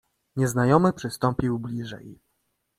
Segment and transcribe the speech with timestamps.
[0.35, 2.19] "Nieznajomy przystąpił bliżej."